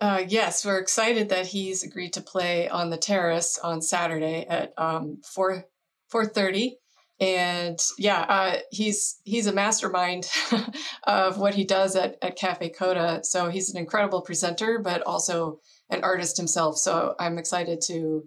Uh, 0.00 0.24
yes, 0.26 0.66
we're 0.66 0.78
excited 0.78 1.28
that 1.28 1.46
he's 1.46 1.82
agreed 1.82 2.12
to 2.12 2.20
play 2.20 2.68
on 2.68 2.90
the 2.90 2.96
terrace 2.96 3.58
on 3.62 3.80
Saturday 3.80 4.44
at 4.48 4.72
um, 4.76 5.20
four 5.24 5.64
four 6.08 6.26
thirty. 6.26 6.76
And 7.20 7.78
yeah, 7.96 8.20
uh, 8.28 8.56
he's 8.70 9.20
he's 9.24 9.46
a 9.46 9.52
mastermind 9.52 10.26
of 11.04 11.38
what 11.38 11.54
he 11.54 11.64
does 11.64 11.94
at, 11.94 12.16
at 12.20 12.36
Cafe 12.36 12.70
Coda. 12.70 13.20
So 13.22 13.48
he's 13.48 13.70
an 13.70 13.78
incredible 13.78 14.20
presenter, 14.20 14.80
but 14.82 15.02
also 15.02 15.60
an 15.90 16.02
artist 16.02 16.36
himself. 16.36 16.76
So 16.76 17.14
I'm 17.18 17.38
excited 17.38 17.80
to 17.86 18.26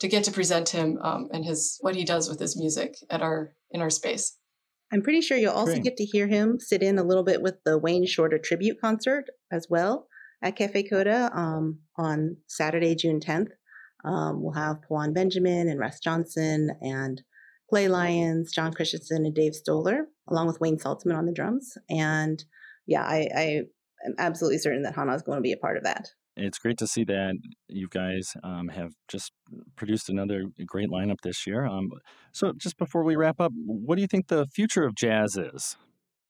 to 0.00 0.08
get 0.08 0.24
to 0.24 0.32
present 0.32 0.70
him 0.70 0.98
um, 1.02 1.28
and 1.32 1.44
his 1.44 1.78
what 1.80 1.96
he 1.96 2.04
does 2.04 2.28
with 2.28 2.40
his 2.40 2.56
music 2.56 2.96
at 3.10 3.22
our 3.22 3.52
in 3.70 3.80
our 3.80 3.90
space. 3.90 4.36
I'm 4.92 5.02
pretty 5.02 5.20
sure 5.20 5.36
you'll 5.36 5.52
also 5.52 5.72
Great. 5.72 5.84
get 5.84 5.96
to 5.98 6.04
hear 6.04 6.26
him 6.26 6.58
sit 6.58 6.82
in 6.82 6.98
a 6.98 7.04
little 7.04 7.24
bit 7.24 7.42
with 7.42 7.56
the 7.64 7.78
Wayne 7.78 8.06
Shorter 8.06 8.38
tribute 8.38 8.80
concert 8.80 9.26
as 9.52 9.66
well 9.68 10.08
at 10.42 10.56
Cafe 10.56 10.84
Coda 10.84 11.30
um, 11.34 11.80
on 11.96 12.36
Saturday, 12.46 12.94
June 12.94 13.20
10th. 13.20 13.50
Um, 14.04 14.42
we'll 14.42 14.52
have 14.52 14.80
Pawan 14.88 15.12
Benjamin 15.12 15.68
and 15.68 15.78
Russ 15.78 16.00
Johnson 16.00 16.70
and 16.80 17.20
Clay 17.68 17.88
Lyons, 17.88 18.52
John 18.52 18.72
Christensen, 18.72 19.26
and 19.26 19.34
Dave 19.34 19.54
Stoller, 19.54 20.06
along 20.28 20.46
with 20.46 20.60
Wayne 20.60 20.78
Salzmann 20.78 21.18
on 21.18 21.26
the 21.26 21.32
drums. 21.32 21.76
And 21.90 22.42
yeah, 22.86 23.02
I, 23.02 23.28
I 23.36 23.60
am 24.06 24.14
absolutely 24.18 24.58
certain 24.58 24.82
that 24.82 24.94
Hanah 24.94 25.16
is 25.16 25.22
going 25.22 25.38
to 25.38 25.42
be 25.42 25.52
a 25.52 25.56
part 25.56 25.76
of 25.76 25.84
that. 25.84 26.08
It's 26.36 26.58
great 26.58 26.78
to 26.78 26.86
see 26.86 27.04
that 27.04 27.34
you 27.66 27.88
guys 27.88 28.34
um, 28.44 28.68
have 28.68 28.92
just 29.08 29.32
produced 29.74 30.08
another 30.08 30.44
great 30.66 30.88
lineup 30.88 31.20
this 31.22 31.46
year. 31.46 31.66
Um, 31.66 31.90
so, 32.32 32.52
just 32.56 32.78
before 32.78 33.02
we 33.02 33.16
wrap 33.16 33.40
up, 33.40 33.52
what 33.66 33.96
do 33.96 34.02
you 34.02 34.06
think 34.06 34.28
the 34.28 34.46
future 34.46 34.84
of 34.84 34.94
jazz 34.94 35.36
is? 35.36 35.76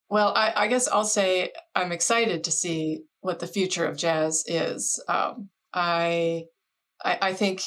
Well, 0.08 0.32
I, 0.34 0.52
I 0.56 0.66
guess 0.68 0.88
I'll 0.88 1.04
say 1.04 1.52
I'm 1.74 1.92
excited 1.92 2.44
to 2.44 2.50
see 2.50 3.02
what 3.20 3.40
the 3.40 3.46
future 3.46 3.84
of 3.84 3.98
jazz 3.98 4.42
is. 4.46 5.02
Um, 5.08 5.50
I, 5.74 6.44
I, 7.04 7.18
I 7.20 7.32
think 7.34 7.62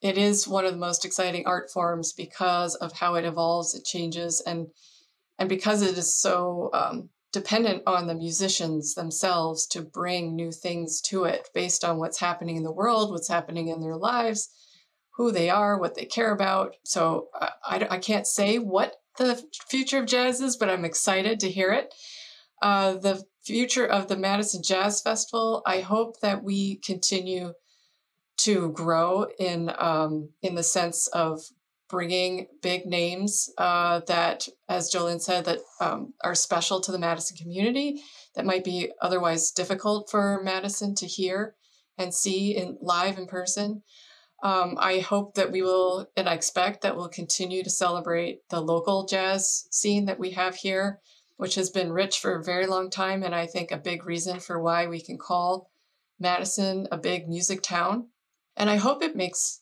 it 0.00 0.16
is 0.16 0.46
one 0.46 0.64
of 0.64 0.72
the 0.72 0.78
most 0.78 1.04
exciting 1.04 1.46
art 1.46 1.70
forms 1.72 2.12
because 2.12 2.76
of 2.76 2.92
how 2.92 3.16
it 3.16 3.24
evolves, 3.24 3.74
it 3.74 3.84
changes, 3.84 4.40
and 4.46 4.68
and 5.38 5.48
because 5.48 5.82
it 5.82 5.96
is 5.98 6.14
so 6.14 6.70
um, 6.72 7.08
dependent 7.32 7.82
on 7.86 8.06
the 8.06 8.14
musicians 8.14 8.94
themselves 8.94 9.66
to 9.68 9.82
bring 9.82 10.34
new 10.34 10.50
things 10.50 11.00
to 11.00 11.24
it 11.24 11.48
based 11.54 11.84
on 11.84 11.98
what's 11.98 12.18
happening 12.18 12.56
in 12.56 12.64
the 12.64 12.72
world, 12.72 13.10
what's 13.10 13.28
happening 13.28 13.68
in 13.68 13.80
their 13.80 13.96
lives, 13.96 14.48
who 15.16 15.30
they 15.30 15.50
are, 15.50 15.78
what 15.78 15.94
they 15.94 16.04
care 16.04 16.32
about. 16.32 16.74
So 16.84 17.28
I, 17.34 17.50
I, 17.64 17.86
I 17.90 17.98
can't 17.98 18.26
say 18.26 18.58
what 18.58 18.96
the 19.18 19.42
future 19.68 19.98
of 19.98 20.06
jazz 20.06 20.40
is, 20.40 20.56
but 20.56 20.68
I'm 20.68 20.84
excited 20.84 21.40
to 21.40 21.50
hear 21.50 21.72
it. 21.72 21.94
Uh, 22.62 22.94
the 22.94 23.22
future 23.44 23.86
of 23.86 24.08
the 24.08 24.16
Madison 24.16 24.62
Jazz 24.62 25.00
Festival, 25.00 25.62
I 25.66 25.80
hope 25.80 26.20
that 26.20 26.42
we 26.42 26.76
continue 26.76 27.52
to 28.38 28.70
grow 28.72 29.26
in 29.38 29.70
um, 29.78 30.30
in 30.42 30.54
the 30.54 30.62
sense 30.62 31.06
of 31.08 31.42
bringing 31.90 32.46
big 32.62 32.86
names 32.86 33.50
uh, 33.58 34.00
that, 34.06 34.48
as 34.68 34.92
Jolynne 34.92 35.20
said, 35.20 35.44
that 35.44 35.58
um, 35.80 36.14
are 36.22 36.34
special 36.34 36.80
to 36.80 36.92
the 36.92 36.98
Madison 36.98 37.36
community 37.36 38.02
that 38.34 38.46
might 38.46 38.64
be 38.64 38.90
otherwise 39.02 39.50
difficult 39.50 40.08
for 40.10 40.40
Madison 40.42 40.94
to 40.96 41.06
hear 41.06 41.54
and 41.98 42.14
see 42.14 42.56
in 42.56 42.78
live 42.80 43.18
in 43.18 43.26
person. 43.26 43.82
Um, 44.42 44.76
I 44.78 45.00
hope 45.00 45.34
that 45.34 45.52
we 45.52 45.60
will, 45.60 46.08
and 46.16 46.28
I 46.28 46.34
expect 46.34 46.80
that 46.82 46.96
we'll 46.96 47.08
continue 47.08 47.62
to 47.62 47.70
celebrate 47.70 48.48
the 48.48 48.60
local 48.60 49.04
jazz 49.04 49.66
scene 49.70 50.06
that 50.06 50.18
we 50.18 50.30
have 50.30 50.54
here 50.54 51.00
which 51.40 51.54
has 51.54 51.70
been 51.70 51.90
rich 51.90 52.18
for 52.18 52.34
a 52.34 52.44
very 52.44 52.66
long 52.66 52.90
time. 52.90 53.22
And 53.22 53.34
I 53.34 53.46
think 53.46 53.72
a 53.72 53.78
big 53.78 54.04
reason 54.04 54.40
for 54.40 54.60
why 54.60 54.86
we 54.86 55.00
can 55.00 55.16
call 55.16 55.70
Madison 56.18 56.86
a 56.92 56.98
big 56.98 57.30
music 57.30 57.62
town. 57.62 58.08
And 58.58 58.68
I 58.68 58.76
hope 58.76 59.02
it 59.02 59.16
makes 59.16 59.59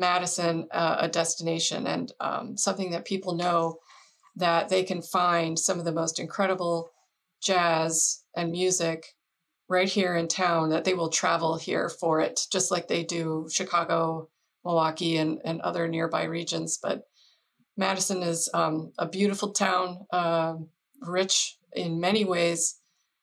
Madison 0.00 0.66
uh, 0.72 0.96
a 1.00 1.08
destination 1.08 1.86
and 1.86 2.12
um, 2.18 2.56
something 2.56 2.90
that 2.90 3.04
people 3.04 3.34
know 3.36 3.78
that 4.36 4.68
they 4.68 4.82
can 4.82 5.02
find 5.02 5.58
some 5.58 5.78
of 5.78 5.84
the 5.84 5.92
most 5.92 6.18
incredible 6.18 6.90
jazz 7.42 8.24
and 8.34 8.50
music 8.50 9.14
right 9.68 9.88
here 9.88 10.16
in 10.16 10.26
town 10.26 10.70
that 10.70 10.84
they 10.84 10.94
will 10.94 11.10
travel 11.10 11.56
here 11.56 11.88
for 11.88 12.20
it 12.20 12.40
just 12.50 12.70
like 12.70 12.88
they 12.88 13.04
do 13.04 13.46
chicago 13.50 14.28
milwaukee 14.64 15.16
and, 15.16 15.40
and 15.44 15.60
other 15.60 15.86
nearby 15.88 16.24
regions. 16.24 16.78
But 16.82 17.04
madison 17.76 18.22
is 18.22 18.48
um, 18.54 18.92
a 18.98 19.06
beautiful 19.06 19.52
town 19.52 20.06
uh, 20.10 20.54
rich 21.02 21.58
in 21.72 22.00
many 22.00 22.24
ways 22.24 22.80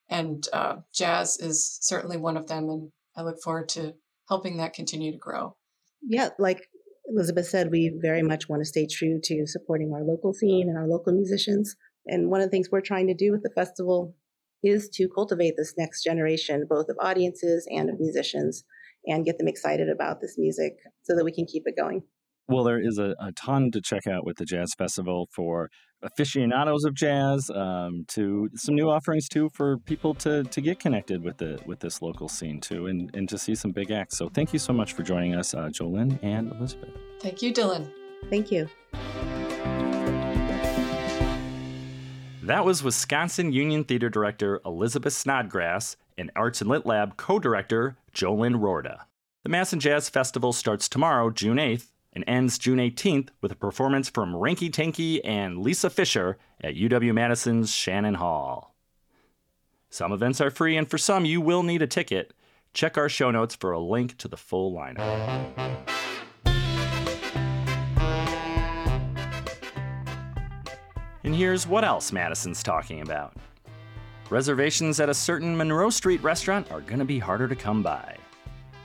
and 0.10 0.48
uh, 0.54 0.78
jazz 0.94 1.38
is 1.38 1.78
certainly 1.82 2.18
one 2.18 2.38
of 2.38 2.48
them 2.48 2.70
and 2.70 2.92
i 3.18 3.22
look 3.22 3.42
forward 3.42 3.68
to 3.68 3.94
helping 4.30 4.58
that 4.58 4.74
continue 4.74 5.12
to 5.12 5.18
grow 5.18 5.57
yeah 6.02 6.30
like 6.40 6.68
elizabeth 7.10 7.48
said 7.48 7.72
we 7.72 7.98
very 8.02 8.22
much 8.22 8.50
want 8.50 8.62
to 8.62 8.66
stay 8.66 8.86
true 8.86 9.20
to 9.24 9.46
supporting 9.46 9.92
our 9.94 10.04
local 10.04 10.34
scene 10.34 10.68
and 10.70 10.78
our 10.78 10.88
local 10.88 11.14
musicians 11.14 11.76
and 12.08 12.30
one 12.30 12.42
of 12.42 12.48
the 12.48 12.52
things 12.52 12.70
we're 12.72 12.82
trying 12.82 13.08
to 13.08 13.14
do 13.14 13.32
with 13.32 13.44
the 13.44 13.52
festival 13.56 14.16
is 14.64 14.90
to 14.90 15.08
cultivate 15.14 15.54
this 15.58 15.74
next 15.78 16.04
generation 16.04 16.66
both 16.70 16.88
of 16.90 16.98
audiences 17.02 17.68
and 17.70 17.90
of 17.90 18.00
musicians 18.00 18.64
and 19.06 19.26
get 19.26 19.38
them 19.38 19.48
excited 19.48 19.90
about 19.90 20.20
this 20.22 20.36
music 20.38 20.74
so 21.04 21.16
that 21.16 21.24
we 21.24 21.32
can 21.32 21.46
keep 21.46 21.64
it 21.66 21.78
going 21.78 22.02
well, 22.48 22.64
there 22.64 22.80
is 22.80 22.98
a, 22.98 23.16
a 23.20 23.32
ton 23.34 23.72
to 23.72 23.82
check 23.82 24.08
out 24.08 24.26
with 24.26 24.38
the 24.38 24.46
Jazz 24.46 24.74
Festival 24.74 25.28
for 25.32 25.70
aficionados 26.02 26.86
of 26.86 26.94
jazz, 26.94 27.50
um, 27.50 28.06
to 28.08 28.50
some 28.56 28.76
new 28.76 28.90
offerings 28.90 29.28
too 29.28 29.50
for 29.54 29.78
people 29.80 30.14
to 30.14 30.44
to 30.44 30.62
get 30.62 30.80
connected 30.80 31.24
with 31.24 31.38
the 31.38 31.60
with 31.66 31.80
this 31.80 32.02
local 32.02 32.30
scene 32.30 32.62
too, 32.62 32.88
and 32.88 33.14
and 33.16 33.28
to 33.30 33.38
see 33.38 33.56
some 33.56 33.72
big 33.72 33.92
acts. 33.92 34.18
So 34.18 34.30
thank 34.30 34.54
you 34.54 34.60
so 34.60 34.74
much 34.74 34.94
for 34.94 35.04
joining 35.04 35.36
us, 35.36 35.54
uh, 35.54 35.70
Jolynne 35.70 36.20
and 36.22 36.52
Elizabeth. 36.52 36.92
Thank 37.20 37.42
you, 37.42 37.54
Dylan. 37.54 37.92
Thank 38.30 38.52
you. 38.52 38.70
That 42.44 42.64
was 42.64 42.82
Wisconsin 42.82 43.52
Union 43.52 43.84
Theater 43.84 44.10
Director 44.10 44.62
Elizabeth 44.66 45.12
Snodgrass 45.12 45.98
and 46.18 46.32
Arts 46.34 46.62
and 46.62 46.70
Lit 46.70 46.86
Lab 46.86 47.18
co 47.18 47.40
director 47.40 47.98
Jolynne 48.14 48.56
Roorda. 48.56 49.02
The 49.44 49.50
Madison 49.50 49.80
Jazz 49.80 50.10
Festival 50.10 50.54
starts 50.54 50.88
tomorrow, 50.88 51.30
June 51.30 51.58
8th, 51.58 51.90
and 52.14 52.24
ends 52.28 52.58
June 52.58 52.80
18th 52.80 53.30
with 53.42 53.52
a 53.52 53.56
performance 53.56 54.10
from 54.10 54.34
Ranky 54.34 54.72
Tanky 54.72 55.20
and 55.24 55.60
Lisa 55.60 55.90
Fischer 55.90 56.38
at 56.62 56.76
UW 56.76 57.14
Madison's 57.14 57.72
Shannon 57.72 58.16
Hall. 58.16 58.76
Some 59.90 60.12
events 60.12 60.42
are 60.42 60.50
free, 60.50 60.76
and 60.76 60.90
for 60.90 60.98
some, 60.98 61.26
you 61.26 61.40
will 61.40 61.64
need 61.64 61.82
a 61.82 61.88
ticket. 61.88 62.34
Check 62.74 62.98
our 62.98 63.10
show 63.10 63.32
notes 63.32 63.56
for 63.56 63.72
a 63.72 63.80
link 63.80 64.18
to 64.18 64.28
the 64.28 64.38
full 64.38 64.74
lineup. 64.74 65.98
And 71.24 71.36
here's 71.36 71.68
what 71.68 71.84
else 71.84 72.12
Madison's 72.12 72.64
talking 72.64 73.02
about. 73.02 73.36
Reservations 74.30 75.00
at 75.00 75.10
a 75.10 75.14
certain 75.14 75.58
Monroe 75.58 75.90
Street 75.90 76.22
restaurant 76.24 76.72
are 76.72 76.82
going 76.82 77.00
to 77.00 77.06
be 77.06 77.20
harder 77.20 77.48
to 77.48 77.56
come 77.56 77.82
by. 77.84 78.18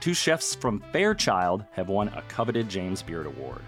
Two 0.02 0.14
chefs 0.14 0.56
from 0.56 0.80
Fairchild 0.90 1.64
have 1.70 1.88
won 1.88 2.08
a 2.08 2.22
coveted 2.22 2.68
James 2.68 3.02
Beard 3.02 3.24
Award. 3.24 3.62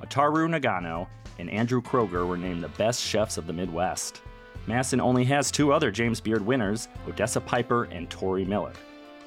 Itaru 0.00 0.48
Nagano 0.48 1.08
and 1.38 1.50
Andrew 1.50 1.82
Kroeger 1.82 2.26
were 2.26 2.38
named 2.38 2.64
the 2.64 2.70
best 2.70 3.02
chefs 3.02 3.36
of 3.36 3.46
the 3.46 3.52
Midwest. 3.52 4.22
Madison 4.66 4.98
only 4.98 5.24
has 5.24 5.50
two 5.50 5.74
other 5.74 5.90
James 5.90 6.22
Beard 6.22 6.40
winners, 6.40 6.88
Odessa 7.06 7.38
Piper 7.38 7.84
and 7.84 8.08
Tory 8.08 8.46
Miller. 8.46 8.72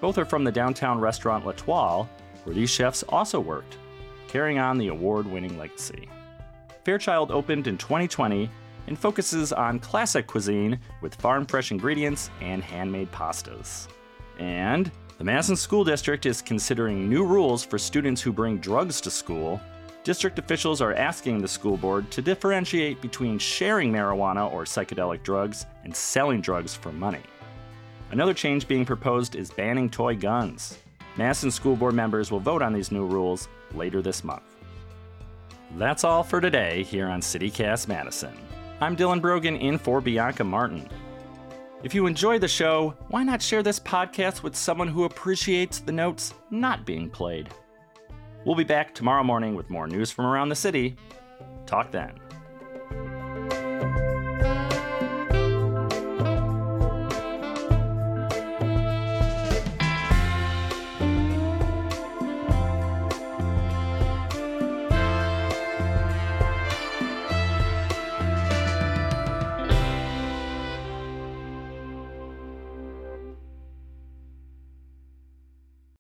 Both 0.02 0.18
are 0.18 0.26
from 0.26 0.44
the 0.44 0.52
downtown 0.52 1.00
restaurant 1.00 1.46
L'Etoile, 1.46 2.10
where 2.44 2.56
these 2.56 2.72
chefs 2.72 3.04
also 3.04 3.40
worked, 3.40 3.78
carrying 4.28 4.58
on 4.58 4.80
the 4.80 4.88
award 4.88 5.28
winning 5.28 5.60
legacy. 5.60 6.10
Fairchild 6.86 7.30
opened 7.30 7.68
in 7.68 7.78
2020 7.78 8.50
and 8.88 8.98
focuses 8.98 9.54
on 9.54 9.78
classic 9.78 10.26
cuisine 10.26 10.80
with 11.02 11.14
farm 11.14 11.46
fresh 11.46 11.70
ingredients 11.70 12.32
and 12.42 12.64
handmade 12.64 13.12
pastas. 13.12 13.88
And 14.40 14.90
the 15.20 15.26
Madison 15.26 15.58
School 15.58 15.84
District 15.84 16.26
is 16.26 16.42
considering 16.42 17.10
new 17.10 17.26
rules 17.26 17.62
for 17.62 17.78
students 17.78 18.22
who 18.22 18.32
bring 18.32 18.58
drugs 18.58 19.02
to 19.02 19.12
school. 19.12 19.60
District 20.06 20.40
officials 20.40 20.82
are 20.82 20.94
asking 20.94 21.42
the 21.42 21.48
school 21.48 21.76
board 21.76 22.10
to 22.12 22.22
differentiate 22.22 23.02
between 23.02 23.38
sharing 23.38 23.92
marijuana 23.92 24.50
or 24.50 24.64
psychedelic 24.64 25.22
drugs 25.22 25.66
and 25.84 25.94
selling 25.94 26.40
drugs 26.40 26.74
for 26.74 26.94
money. 26.94 27.20
Another 28.12 28.34
change 28.34 28.66
being 28.66 28.86
proposed 28.86 29.36
is 29.36 29.52
banning 29.52 29.90
toy 29.90 30.16
guns. 30.16 30.80
Madison 31.18 31.52
School 31.52 31.76
Board 31.76 31.96
members 31.96 32.32
will 32.32 32.40
vote 32.40 32.62
on 32.62 32.72
these 32.72 32.90
new 32.90 33.06
rules 33.06 33.50
later 33.74 34.02
this 34.02 34.24
month. 34.24 34.56
That's 35.76 36.06
all 36.06 36.24
for 36.24 36.40
today 36.40 36.84
here 36.84 37.10
on 37.10 37.20
CityCast 37.20 37.90
Madison. 37.90 38.38
I'm 38.80 38.96
Dylan 38.96 39.20
Brogan 39.20 39.58
in 39.58 39.80
for 39.80 40.00
Bianca 40.00 40.46
Martin. 40.46 40.88
If 41.82 41.96
you 41.96 42.08
enjoy 42.08 42.40
the 42.40 42.48
show, 42.48 42.94
why 43.08 43.24
not 43.24 43.42
share 43.42 43.64
this 43.64 43.80
podcast 43.80 44.44
with 44.44 44.54
someone 44.54 44.90
who 44.90 45.06
appreciates 45.06 45.80
the 45.80 45.94
notes 45.94 46.34
not 46.52 46.86
being 46.86 47.10
played? 47.10 47.48
We'll 48.44 48.56
be 48.56 48.66
back 48.66 48.94
tomorrow 48.94 49.24
morning 49.24 49.56
with 49.56 49.70
more 49.70 49.88
news 49.88 50.12
from 50.12 50.26
around 50.26 50.50
the 50.50 50.56
city. 50.56 50.98
Talk 51.66 51.90
then. 51.90 52.20